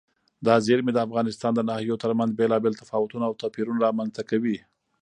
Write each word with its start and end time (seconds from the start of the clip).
دا 0.45 0.55
زیرمې 0.65 0.91
د 0.93 0.99
افغانستان 1.07 1.51
د 1.55 1.61
ناحیو 1.69 2.01
ترمنځ 2.03 2.31
بېلابېل 2.39 2.73
تفاوتونه 2.81 3.23
او 3.27 3.37
توپیرونه 3.41 3.79
رامنځ 3.85 4.09
ته 4.17 4.21
کوي. 4.29 4.57